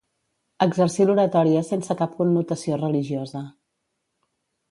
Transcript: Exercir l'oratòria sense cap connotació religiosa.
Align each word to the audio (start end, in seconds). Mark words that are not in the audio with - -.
Exercir 0.65 1.05
l'oratòria 1.09 1.61
sense 1.67 1.97
cap 2.01 2.17
connotació 2.21 2.81
religiosa. 2.81 3.45